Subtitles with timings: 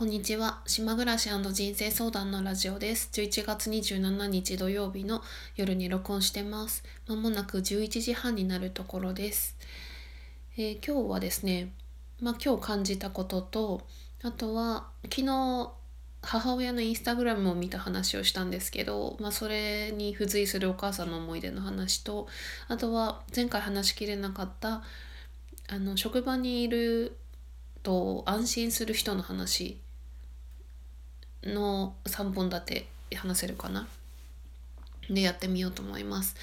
[0.00, 0.62] こんにちは。
[0.66, 3.10] 島暮らし人生相談のラジオです。
[3.12, 5.20] 11月27日土曜日の
[5.56, 6.82] 夜に録音してます。
[7.06, 9.58] まもなく11時半になるところです。
[10.56, 11.74] えー今日はですね、
[12.18, 13.82] まあ今日感じたことと、
[14.22, 15.70] あとは昨日
[16.22, 22.26] 母親のインスタグラムを見た話をしたんですけど、まあそれに付随するお母さんの思い出の話と、
[22.68, 24.82] あとは前回話しきれなかった
[25.68, 27.18] あの職場にいる
[27.82, 29.78] と安心する人の話
[31.44, 33.86] の3本立て話せるかな？
[35.08, 36.36] でやってみようと思います。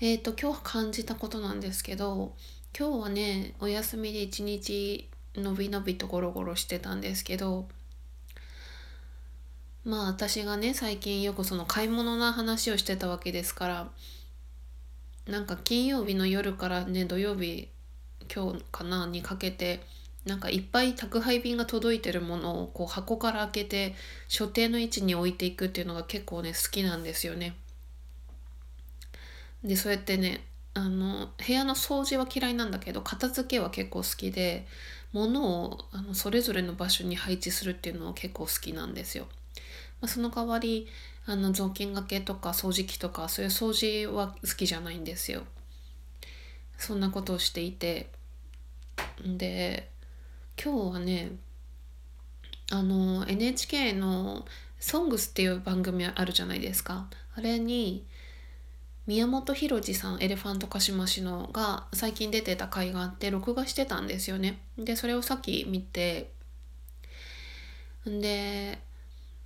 [0.00, 2.32] えっ、と今日感じたことなんですけど
[2.76, 7.66] 今日はねお休みで一日のびのびとゴロゴロしてたんですけど
[9.84, 13.88] まあ私がね最近よくその買い物の話をしてたわけですから
[15.26, 17.68] なんか金曜日の夜からね土曜日
[18.34, 19.80] 今日かなにかけて
[20.24, 23.94] なんかいっぱい宅配便が届いてるものをこう箱から開けて
[24.28, 27.56] 所定の位置に置いていくっていうのが結構ね好きなんですよね。
[29.64, 34.66] でそうやってねあの部屋の掃除は嫌いなんだけど片付けは結構好きで
[35.12, 39.26] 物をあのそれぞれの場所に配置するっていうのは結構好きなんですよ。
[40.00, 40.88] まあ、その代わり
[41.26, 45.42] あの雑巾がけとか掃除機とかそういう掃除は好きじゃないんですよ。
[46.78, 48.08] そんなことをしていて
[49.24, 49.88] で
[50.60, 51.32] 今日はね
[52.70, 54.46] あの NHK の
[54.80, 57.08] 「SONGS」っていう番組あるじゃないですか。
[57.34, 58.04] あれに
[59.06, 64.60] 宮本浩次さんエレファントカシマシのが最近出てた回があって録画してたんですよね。
[64.78, 66.30] でそれをさっき見て
[68.06, 68.78] で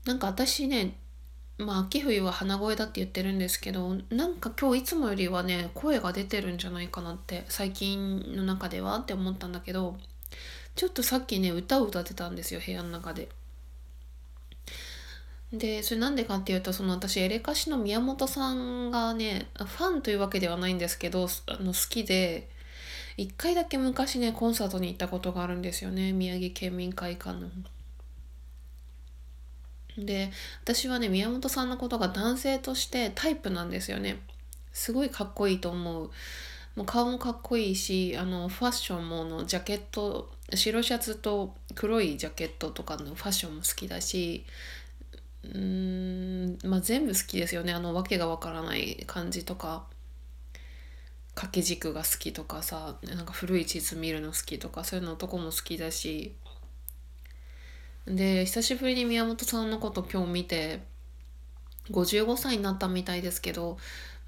[0.04, 0.96] なんか私ね
[1.58, 9.96] まあ秋冬は鼻声だって言ってるんですけどなんか今日いつもよりはね声が出てるんじゃないかなって最近の中ではって思ったんだけど
[10.76, 13.28] ちょっとさっきね歌を歌ってたんですよ部屋の中で。
[15.52, 22.50] でそれなんでかっていうとその私エレカシの宮本さんがねファンというわけではないんですけどあの好きで
[23.16, 27.48] 一回だけ昔ねコンサートに行ったことがあるんですよね宮城県民会館の。
[29.96, 30.30] で
[30.62, 34.20] 私はね宮本さんのことが男性としてタイプなんですよね。
[34.72, 36.10] すごいかっこいいと思う。
[36.76, 44.44] もう顔もかっこいいしあのファッションものジャケット白シャツと黒いジャケットとかのファッションも好きだし
[45.42, 47.72] うんまあ全部好きですよね。
[47.72, 49.84] あの訳がわからない感じとか
[51.34, 56.34] 掛け軸が好きとかさなんか古い地図見るの好きとかそういうの男も好きだし。
[58.06, 60.80] で久しぶりに宮本さんのこと今日見て
[61.90, 63.78] 55歳になったみたいですけど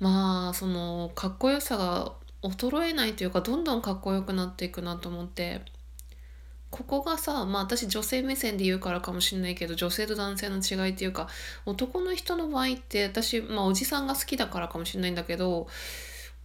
[0.01, 2.13] まあそのかっこよさが
[2.43, 5.63] 衰えないというかどんどんかっこよくなっていくなと思って。
[6.71, 11.29] ここがさまあ私女性目線で言うからかもしれないけど女性と男性の違いっていうか
[11.65, 15.67] 男の人の場合って私まあおじさんが好きだからかもしれないんだけど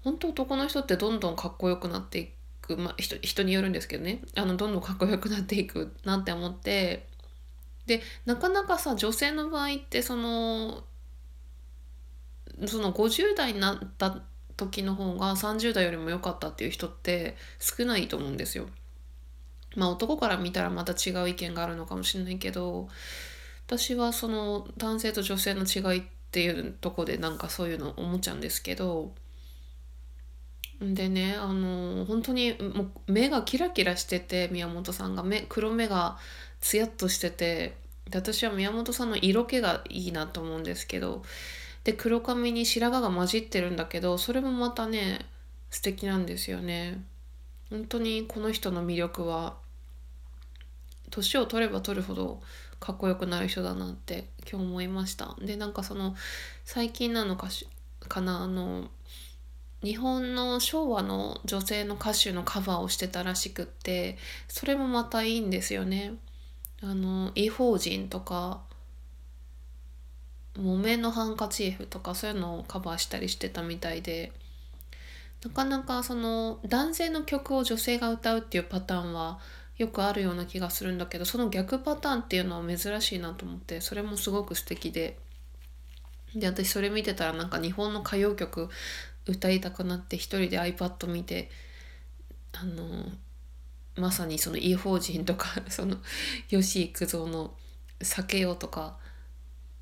[0.04, 2.78] 本当男の人ってどんどんかっこよくなっていく。
[2.78, 4.22] まあ人人によるんですけどね。
[4.36, 7.08] あのどんどんかっこよくなっていくなって思って。
[7.86, 10.84] でなかなかさ女性の場合ってその
[12.66, 14.22] その50代になった
[14.58, 18.68] 時の方が30代よりも良かったっていう人って少ないと思うんですよ。
[19.76, 22.88] まあ男から見たらまた違う意見があるのかもしれないけど
[23.66, 29.14] 私はその男性と女性の違いっていうとこでなんかそういうの思っちゃうんですけど
[30.82, 36.18] でねあの本当にもう目がキラキラしてて宮本さんが目黒目が
[36.60, 37.76] ツヤっとしてて
[38.14, 41.24] 私は宮本さんの色気がいいなと思うんですけど
[41.84, 45.26] で黒髪に白髪が混じってるんだけどそれもまたね
[45.70, 47.04] 素敵なんですよね。
[47.70, 49.58] 本当にこの人の魅力は
[51.10, 52.42] 年を取れば取るほど
[52.80, 55.36] かっこよくなる人だなって今日思いました。
[55.42, 56.16] でなんかその
[56.66, 57.68] 最近なのかし
[58.08, 58.90] かなあの
[59.84, 64.18] 日本の昭和の女性の歌手のカバーをしてたらしくって
[64.48, 66.14] それもまたいいんですよね。
[66.82, 68.62] あの異邦人とか
[70.58, 74.32] 木綿のハンカチーフとかそういうのをカバーしたりしてたみたいで
[75.44, 79.40] なかなかその男性の曲を女性が歌うっていうパターンは
[79.78, 85.18] よくあるような気がするんだけどその逆パターンっていうのは珍しいなと思ってそれもすごく素敵で。
[86.36, 88.70] で私それ見てたらなんか日本の歌謡曲
[89.28, 91.52] 歌いたくなって一人で iPad 見て
[92.54, 93.06] あの
[93.96, 95.98] まさにその異邦人とかその
[96.50, 97.54] 吉幾三の
[98.02, 98.98] 「酒よ」とか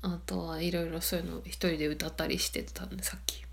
[0.02, 3.44] あとはいろいろそういうの一人で歌ったりしてたんでさっき。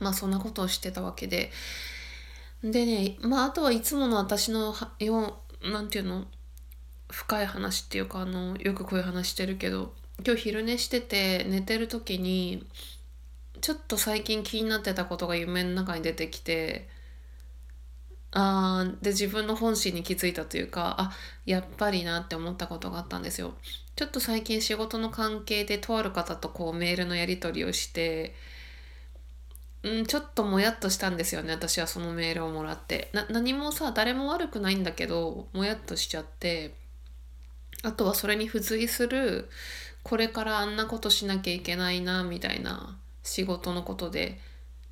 [0.00, 1.52] まあそんなことをしてたわけで。
[2.62, 6.26] でねまああとはいつもの私のよなんていうの？
[7.10, 9.92] 深い話っていうかあのよくこういう話してるけど
[10.24, 12.64] 今日昼寝してて寝てる時に
[13.60, 16.88] ちょっと最近気になってたことが夢の中に出てきて
[18.32, 21.12] あで自分の本心に気づいたというかあ
[21.46, 23.54] やっぱりなって思ったことがあったんですよ。
[23.96, 28.34] ちょっと最近仕事の関係でとある方とこうメールのやり取りをして
[29.82, 36.74] うん、ちょっともやっとしたんですよね私はそのメールをもらってな何もさ誰も悪くないんだけどもやっとしちゃって
[37.82, 39.48] あとはそれに付随する
[40.02, 44.38] これからあんなことしなきゃいけないなみたいな仕事のことで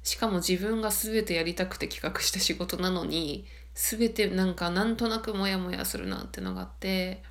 [0.09, 3.45] しかも自分が全てやりたくて企画した仕事なのに
[3.75, 7.23] 全てなんかなんとなくモヤモヤするなってのがあって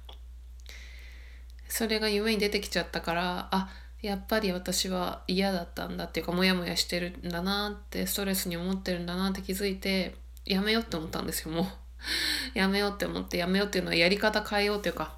[1.68, 3.69] それが夢に出てきちゃったからあ
[4.03, 10.13] やっぱり私は嫌だったんだっていうかモヤモヤしてるんだなってストレスに思ってるんだなって気づいて
[10.45, 11.65] やめようって思ったんですよもう。
[12.53, 15.18] やめようって思ってやめようっていうのはやり方変えようっていうか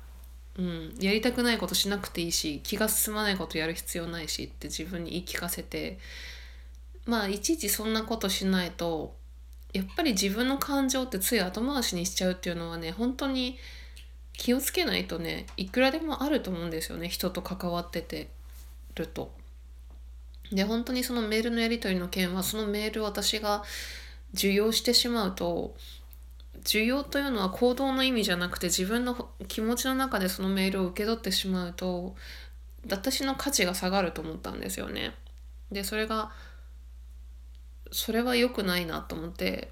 [0.58, 6.00] うん、やりたくないことしなくていいし気が進まないことやる必要ないしって自分に言い聞かせて
[7.10, 9.16] まあいちいちそんなことしないと
[9.74, 13.58] やっぱり自分の感情ってつい後回しにしちゃうっていうのはね本当に
[14.34, 18.30] 気をつけないとねいくらでもあると思うんですよね人と関わってて
[18.96, 19.32] ると。
[20.52, 23.64] で本当にそのメールのやり取りの件はそのメールを私が
[24.34, 25.76] 受容してしまうと
[26.62, 32.16] 受容というのは行動の意味じゃなくて自分の気持ちの中でそのメールを受け取ってしまうと
[32.90, 35.14] 私の価値が下がると思ったんですよね。
[35.72, 36.32] でそれが
[37.92, 39.72] それは良くないなと思って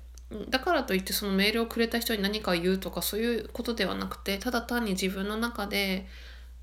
[0.49, 6.05] だからといってそのメールをくれた人に何か言うとかそういうことではなくてただ単に自分の中で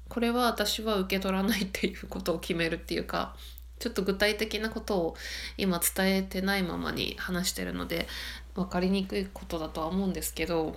[0.08, 3.34] これは私は受け取らないっていうことを決めるっていうか
[3.78, 5.16] ちょっと具体的なことを
[5.56, 8.06] 今伝えてないままに話してるので
[8.54, 10.76] 分かりにくいことだとは思うんですけど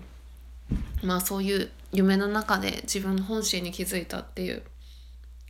[1.03, 4.63] まあそういう夢の中で自分の本心に気づいたっていう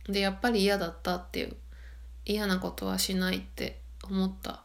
[0.08, 1.56] でやっぱり嫌だったっていう
[2.24, 4.62] 嫌なことはしないって思った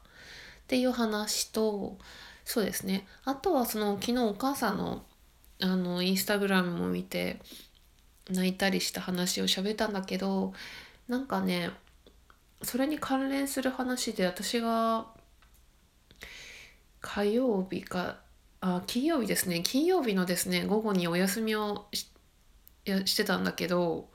[0.64, 1.98] っていう話と
[2.46, 3.08] そうですね。
[3.26, 5.06] あとはその昨日お母さんの
[5.62, 7.40] あのインスタグラムも見て
[8.30, 10.54] 泣いたりした話を喋ったんだけど
[11.08, 11.70] なんかね
[12.64, 15.08] それに関連する話で私が
[17.02, 18.20] 火曜日か
[18.62, 19.62] あ金曜日ですね。
[19.62, 22.10] 金曜日のですね午後にお休みをし
[23.06, 24.10] してたんだけど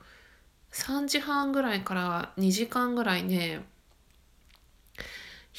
[0.71, 3.61] 3時半ぐらいから2時間ぐらいね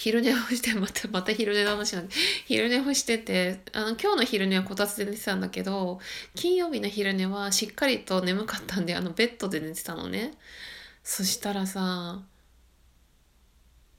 [0.01, 2.15] 昼寝をしてまた また昼寝の話なんで
[2.47, 6.01] 昼寝をしててあの今日の昼寝はこたつで寝てたんだけど
[6.35, 10.33] 金曜日の昼寝はしっかりと眠かったんであのベッドで寝てたのね。
[11.05, 12.23] そしたらさ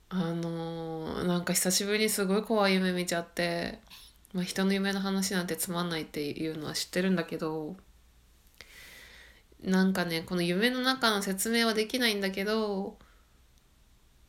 [0.10, 3.80] あのー、なんか久しぶりにすごい怖い夢見ちゃって、
[4.34, 7.78] まあ、人の夢の話なんてつまんないっていうのは知ってるんだけど
[9.62, 12.98] なんかねこの夢の中の説明はできないんだけど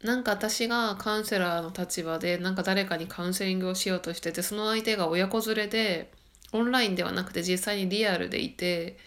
[0.02, 6.12] なんか私がカウンセラーの立場でなんか誰かにカウンセリングをしようとしててその相手が親子連れで
[6.52, 8.98] オンラインではなくて実際にリアルでいて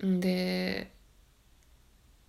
[0.00, 0.90] で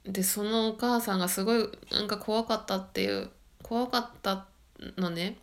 [0.05, 3.29] でそのお母さんがすごいなんか怖かったっていう
[3.61, 4.45] 怖かった
[4.97, 5.37] のね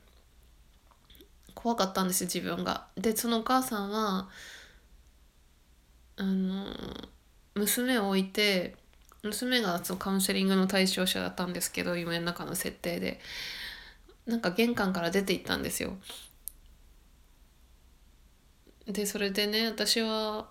[1.55, 2.87] 怖かったんです自分が。
[2.97, 4.29] でそのお母さんは
[6.17, 6.67] あの
[7.55, 8.77] 娘を置いて
[9.25, 13.21] 娘がそのカウンセリングの対象者だったんですけど夢の中の設定で
[14.27, 15.97] なんか玄関から出て行ったんですよ。
[18.87, 20.49] でそれでね私は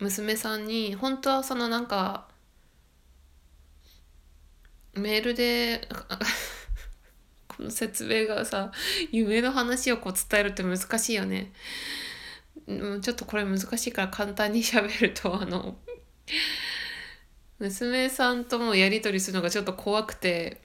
[0.00, 2.28] 娘さんに本当はそのなんか
[4.94, 5.86] メールで
[7.48, 8.72] この説明がさ
[9.12, 11.52] 夢の話をこう伝えるって難しいよね。
[12.66, 15.78] ちょっとこれ難しいから簡単に喋るとあの
[17.58, 20.60] 娘さんともやり取りするのがちょっと怖くて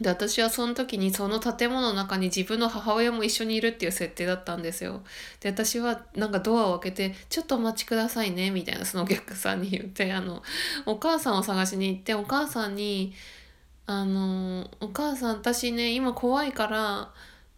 [0.00, 5.02] で私はその時にその建物の中に自分の母親も一緒にいるっていう設定だったんですよ。
[5.40, 10.42] で私はなんかドアを開けて「ちょっとお待ちくださいね」みたいなそのお客さんに言ってあの
[10.86, 13.14] お母さんを探しに行ってお母さんに
[13.86, 17.12] 「あのお母さん私ね今怖いから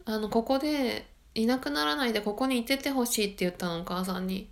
[0.04, 4.48] あのここでいなくならないでここにいててほしい」って言ったのお母さんに。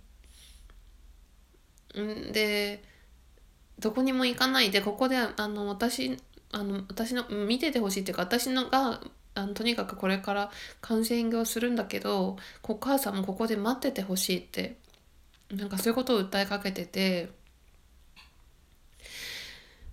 [1.97, 2.92] んで
[3.83, 6.17] どこにも行かないでここであの私
[6.53, 9.01] あの私の見ててほしいっていうか私のが
[9.35, 14.77] あのとにかくこれからカウンセリングをするんだけどお母さんもここで待っててほしいって
[15.51, 17.29] なんかそういうことを訴えかけてて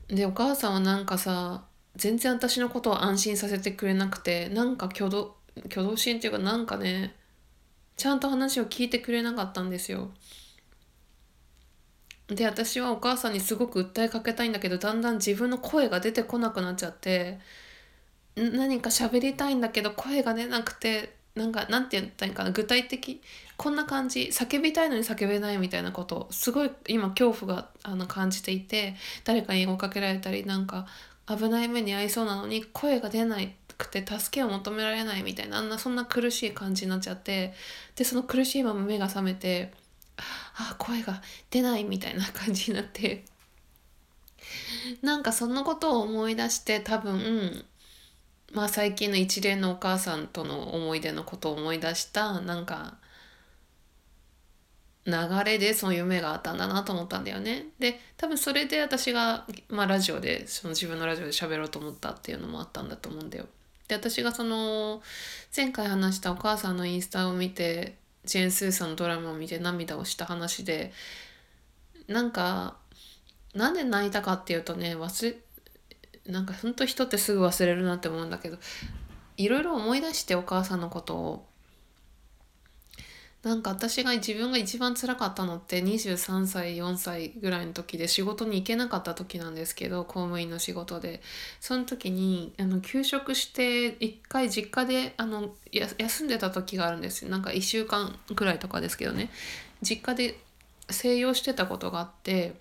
[0.06, 1.64] でお母さんはなんかさ
[1.97, 5.35] 全然私のことを安心させてくれなくてなんか挙動
[5.66, 7.16] 挙動心っていうかなんかね
[7.97, 10.11] ちゃんと話を聞いてくれなかったんですよ。
[12.30, 17.38] で私はお母さんにすごく訴えかけたいんだけどだんだん自分の声が出てこなくなっちゃって
[18.37, 23.20] 何か喋りたいんだけど声が出なくてなんかなんて言ったらいいかな具体的
[23.56, 28.94] こんな感じ叫びたいのに叫べないみたいなことすごい今恐怖があの感じていて
[29.25, 30.87] 誰かに追いかけられたりなんか
[31.26, 33.37] 危ない目に遭いそうなのに声が出な
[33.78, 37.54] くて助けを求められないみたいなあんなそんな苦しい感じになっちゃって
[37.96, 39.72] でその苦しいまま目が覚めて
[40.17, 43.25] あ声が出ないみたいな感じになって
[45.02, 47.64] なんかそのことを思い出して多分
[48.52, 52.97] まあ最近の一連のお母さんとの思い出のことを思い出したなんか
[55.07, 55.14] 流
[55.45, 57.67] れでその夢があったんだなと思ったんだよね。
[57.79, 63.47] で多分それで私が、まあ、ラジオでその自分のラジオで喋ろうと思ったっていうのもあったんだと思うんだよ。
[63.88, 65.02] で私がその
[65.57, 70.92] 前回話したお母さんのインスタを見てジェーン・スーさんのドラマを見て涙をした話で
[72.06, 72.76] なんか
[73.54, 75.36] なんで泣いたかっていうとね忘れ
[76.32, 78.58] なんかほんと人ってすぐ忘れるなって思うんだけど
[79.36, 81.50] いろいろ思い出してお母さんのことを
[83.42, 91.23] なんか私が自分が一番辛かったのって23歳4歳ぐらいの時で仕事に行けなかった時なんですけど公務員の仕事で。
[91.59, 97.30] その時にあの休職して一回実家であの休んでた時があるんですよ。
[97.30, 99.30] なんか1週間ぐらいとかですけどね。
[99.80, 100.38] 実家で
[100.90, 102.54] 静養してたことがあって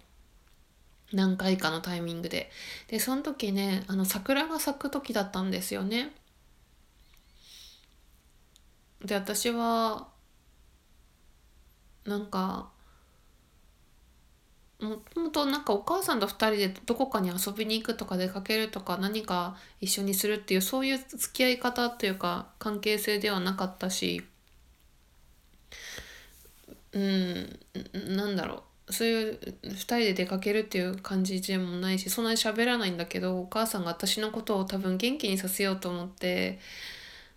[1.12, 2.50] 何回かのタイミングで。
[2.88, 6.14] でその時ねあの桜が咲く時だったんですよね。
[9.04, 10.08] で私は
[12.06, 12.72] なんか
[14.82, 24.24] もともとなんかお母さんと2人でどこかに遊びに行くとか出かけるとか何か一緒にするっていうそういう付き合い方っていうか関係性ではなかったし
[26.94, 27.60] うん
[28.16, 28.94] なんだろう。
[28.94, 36.60] そういう2人で出かけるっていう感じでもないしそんなに喋らないんだけどお母さんが私のことを多分元気にさせようと思って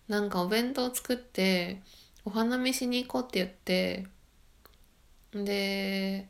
[0.07, 1.81] なんかお弁当作って
[2.25, 4.07] お花見しに行こうって言って
[5.33, 6.29] で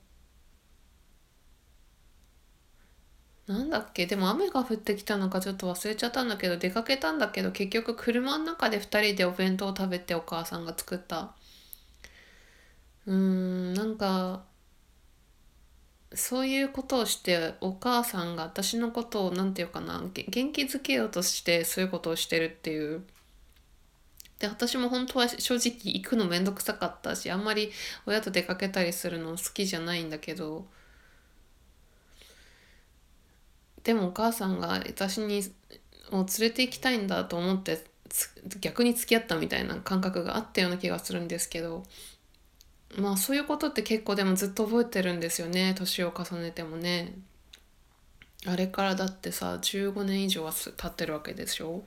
[3.48, 4.06] なんだっけ？
[4.06, 11.34] でも雨が降ってきたのかちょっと忘れちゃったんだけど出かけたんだけど結局車の中で2人でお弁当を食べてお母さんが作った。
[13.06, 14.46] うんなんか
[16.16, 23.04] そういうことをしてお母さんが私のことを何て言うかな元気づけようとしてそういうことをしてるっていう。
[24.40, 27.72] で私も本当は正直行くのめんどくさかったしあんまり
[28.06, 30.66] 親と出かけたりするの好きじゃないんだけど
[33.84, 35.44] でもお母さんが私に
[36.12, 37.84] を連れて行きたいんだと思って
[38.60, 41.84] 逆に付き合ったみたいな感覚があったような気がするんですけど
[42.98, 47.14] まあそういうことって結構でもずっと覚えてるんですよね年を重ねてもね。
[48.46, 51.84] あれからだってさ15年以上は経ってるわけでしょ？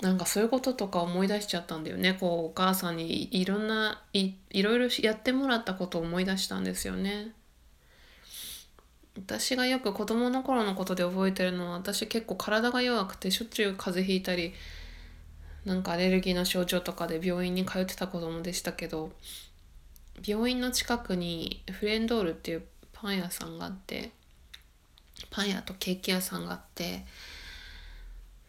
[0.00, 2.14] なんかそういうこととか思い出しちゃったんだよね。
[2.14, 7.32] こうお母さんにいろんないいろいろやってもらったことを思い出したんですよね。
[9.16, 14.52] 私がよく子供の頃のことで覚えてるのは私結構体が弱くてしょっちゅう風邪ひいたり
[15.64, 19.12] なんかアレルギーの症状とかで病院に通ってた子供でしたけど
[20.26, 24.10] 病院の近くにフレンドールっていうパン屋さんがあって
[25.30, 27.04] パン屋とケーキ屋さんがあって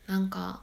[0.08, 0.62] なんか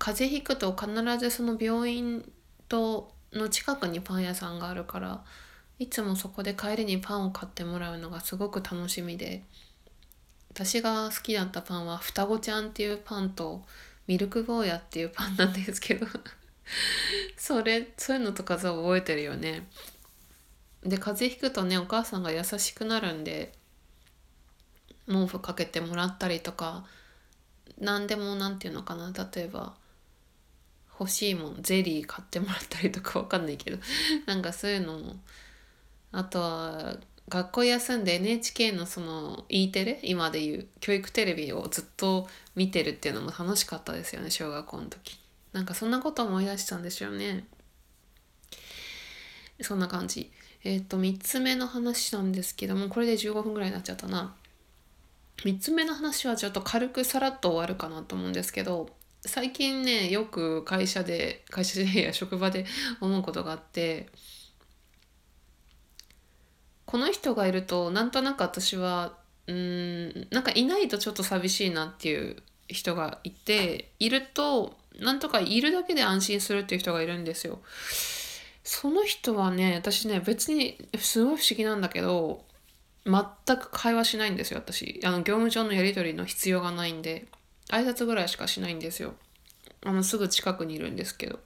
[0.00, 2.24] 風邪ひくと必ずその病院
[2.68, 5.22] との近くにパン屋さんがあるから
[5.78, 9.42] いつもそこで帰りにパンを買ってもらうのがすごく楽しみで
[10.52, 13.62] 私が好きだったパンは双子ちゃんっていうパンと
[14.06, 16.06] ミルク坊やっていうパンなんですけど
[17.36, 19.68] それそういうのとかさ覚えてるよね。
[20.82, 23.52] で風邪ひくとねお母さんが優しくなるんで
[25.06, 26.86] 毛布かけてもらったりとか
[27.78, 29.74] 何でも何て言うのかな例えば
[31.00, 33.78] 欲しいもんゼリー買ってもらったりとかわかんないけど。
[34.26, 35.16] なんかそういうのも。
[36.12, 40.00] あとは学校休んで NHK のその E テレ？
[40.02, 45.18] 今でいう教育テレビをずっと見てるっていうのも楽しかったですよね小学校の時。
[45.52, 47.46] なんかそんなこと思い出したんですよね。
[49.62, 50.30] そんな感じ。
[50.64, 54.34] えっ、ー、と3つ目の話なんですけどもこれで15分ぐらいになっちゃったな。
[55.38, 58.90] 3つ目の話はちょっと軽くさらっと終わるかなと思うんですけど
[59.24, 62.64] 最近ねよく会社で会社でや職場で
[63.00, 64.08] 思うことがあって
[66.86, 72.36] この人がいるとなんとなく私はうんなんかいないとちょっと寂しいなっていう
[72.68, 77.60] 人がいているとなんとかいるだけで安心するっていう人がいるんですよ。
[78.64, 82.44] その人はね私ね別にすごい不思議なんだけど
[83.04, 87.26] 全く会話しないんですよ私あの業務上のやり取りの必要がないんで
[87.70, 89.14] 挨拶ぐらいしかしないんですよ。
[89.84, 91.40] あのすぐ近くにいるんですけど。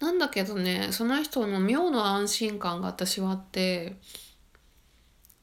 [0.00, 3.96] なんだけどねその人の妙な安心感が私はあって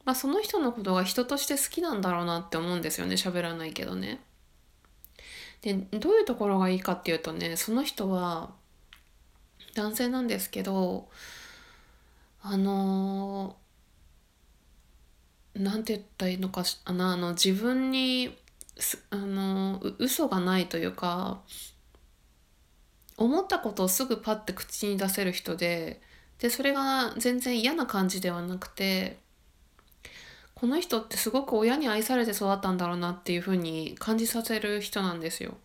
[0.05, 4.21] まあその人のことが人として好きなんだろうなって思うんですよね喋らないけどね。
[5.61, 8.51] でどういうところがいいかっていうとねその人は
[9.73, 11.09] 男性なんですけど
[12.41, 13.55] あの
[15.55, 16.63] なんて言ったらいいのか
[16.93, 18.37] なあの自分に
[19.09, 21.41] あの嘘がないというか
[23.17, 26.01] 思ったことをすぐパッて口に出せる人で
[26.39, 29.17] でそれが全然嫌な感じではなくて
[30.53, 35.55] この人ってすごく親に愛されて育ったんだろうなっていうふうに感じさせる人なんですよ。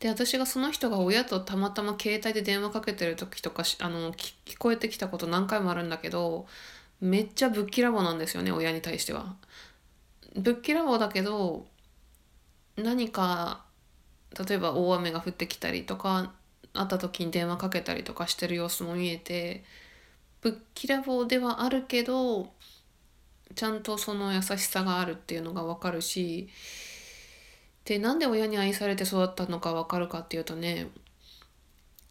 [0.00, 6.46] で私がその人が親とたまたま携帯で電話かけてる時とかあの聞こえてきたこと何回もあるんだけど
[7.00, 9.36] めっちゃぶっきらぼうなんですよね親に対しては。
[10.36, 11.66] ぶっきらぼうだけど
[12.76, 13.64] 何か
[14.46, 16.32] 例えば大雨が降ってきたりとか
[16.74, 19.64] あった時に電話かけたりとかしてる様子も見えて
[20.40, 22.52] ぶっきらぼうではあるけど
[23.54, 26.48] ちゃんとその優しさがあるっていうのが分かるし
[27.84, 30.88] でなんで親に愛されて育ったのか分かるかっていうとね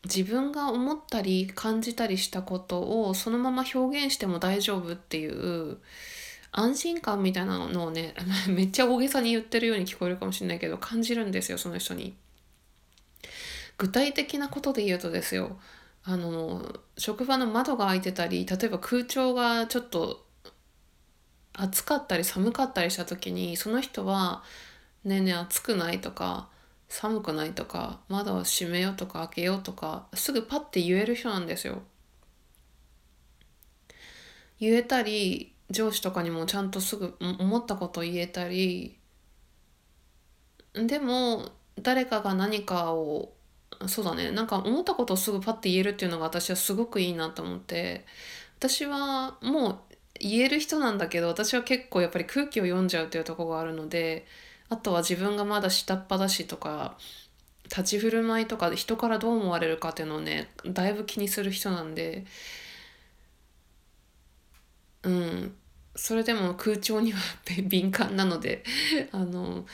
[0.03, 5.77] 自分が思ったり感じたりしたことをそのまま表現しても大丈夫っていう
[6.59, 8.15] 安心感みたいなのをね
[8.49, 12.17] めっちゃ大げさに言ってるように聞こえるかもしれないけど感じるんですよその人に。
[13.77, 15.59] 具体的なことで言うとですよ
[16.03, 20.25] あの職場の窓が開いてたり例えば空調がちょっと
[21.53, 24.43] 暑かったり寒かったりした時にその人は
[25.05, 26.49] 「ねえねえ暑くない?」とか
[26.89, 31.83] 「寒くない?」とか「窓を閉めよう」とか「開けよう」とかすぐパッて言える人なんですよ。
[34.59, 38.97] 言えたり上司とかにもちゃんとすぐ思ったこと言えたり
[40.73, 41.51] でも
[41.81, 43.33] 誰かが何かを
[43.87, 48.05] そうだねなんか思ったことをすぐパッて言えるっていうのが私はすごくいいなと思って
[48.57, 49.79] 私はもう
[50.19, 54.25] 言える人なんだけど私は結構やっぱり空気を読んじゃうっていうとこがあるので
[54.69, 56.97] あとは自分がまだ下っ端だしとか
[57.65, 62.25] 立ち振る舞いとか人からどう思われるかっていうのをねだいぶ気にする人なんで
[65.07, 65.55] うん
[65.95, 67.19] それでも空調には
[67.63, 68.63] 敏感なので
[69.11, 69.65] あの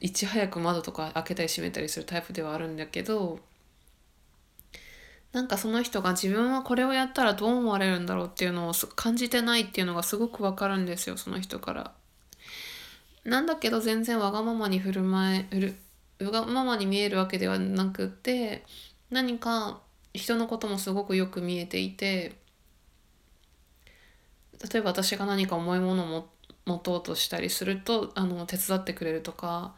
[0.00, 3.40] いち早く窓とか開けたり閉めたりするタイプではあるんだけど
[5.32, 11.92] なんかその人が自分はこれをやったらどう思われるんだろうっていうのを感じてないっていうのがすごくわかるんですよその人から。
[13.24, 15.76] なんだけど全然わがままに振る舞える
[16.20, 18.64] わがままに見えるわけではなくって
[19.10, 19.80] 何か
[20.12, 22.36] 人のこともすごくよく見えていて
[24.72, 26.28] 例えば私が何か重いものを
[26.64, 29.74] 持とうとしたりするとあの手伝ってくれるとか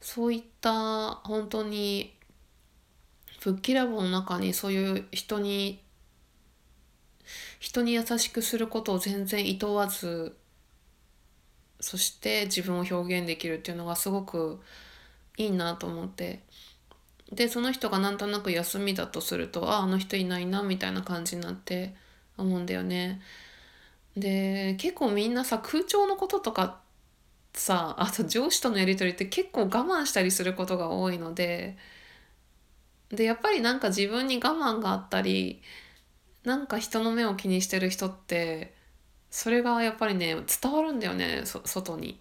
[0.00, 2.14] そういった本当に
[3.42, 5.82] ぶっきらぼうの中にそういう人に
[7.58, 10.36] 人に優しくすることを全然いとわず
[11.80, 14.60] そして自分を表現できるっていうのがすごく
[15.38, 16.40] いいなと思って
[17.32, 21.94] でその人がなんとなく休みだとするとあああの人いないなみたいな感じになって
[22.36, 23.20] 思うんだよね。
[24.20, 26.80] で結構みんなさ空調のこととか
[27.54, 31.76] さあと上司とのやり取りって結構我慢したりすることが多いので
[33.10, 35.62] でやっぱりなんか自分に我慢があったり
[36.44, 38.74] なんか人の目を気にしてる人って
[39.30, 42.20] それがやっぱりね伝わるんだよね外に。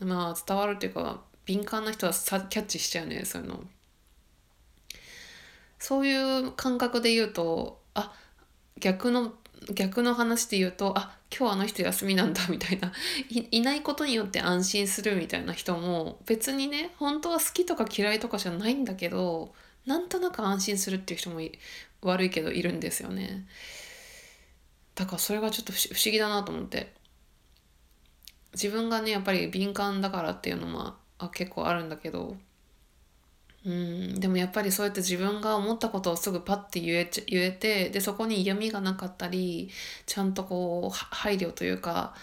[0.00, 3.64] まあ伝わるっていうか敏感な人はさキャッチしちゃうねそういうの。
[5.78, 8.12] そういう感覚で言うとあ
[8.80, 9.32] 逆の
[9.74, 12.92] 逆の話で言うとあ今日あの人休みなんだ みたいな。
[13.50, 19.54] いないことによって安心するみたいな人も別にね本当は好きとか嫌いとかじゃないんだけど
[19.86, 21.40] なんとなく安心するっていう人も
[22.02, 23.46] 悪いけどいるんですよね。
[24.94, 26.96] だからそれがちょっと不思議だなと思って。
[28.54, 32.36] 自分がねやっぱり敏感だからっていうのもあ結構あるんだけど
[33.68, 39.68] うんでもやっぱりそうやって自分が思ったことをすぐパッて言え言えてでそこに嫌味がなかったり
[40.06, 42.14] ちゃんとこう配慮というか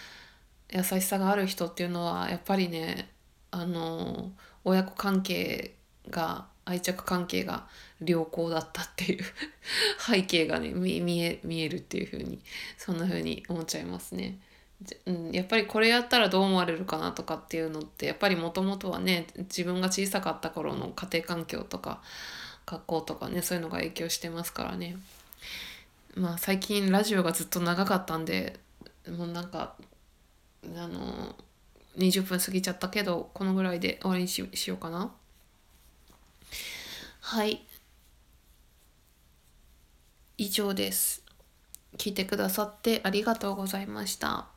[0.72, 3.12] 優しさがある人っていうのはやっぱりね
[3.52, 4.32] あの
[4.64, 5.76] 親子関係
[6.10, 7.68] が愛着関係が
[8.04, 9.24] 良好だったっていう
[10.04, 12.40] 背景がね見え見えるっていう風に
[12.76, 14.40] そんな風に思っちゃいますね。
[15.06, 22.02] うん、やっぱりこれやったらどう思われるかなとかっていうのってやっぱりもともとはね自分が小さかった頃の家庭環境とか
[22.66, 24.96] 学校とかねそういうのが影響してますからね。
[26.14, 28.58] まあ最近ラジオがずっと長かったんで
[29.08, 29.74] もうなんか
[30.76, 31.34] あの
[31.98, 35.10] 20分過ぎちゃったけどこのぐらいで終わりにししようかな。
[37.20, 37.66] はい。
[40.38, 41.22] 以上です。
[41.96, 44.55] 聞いてくださってありがとうございました。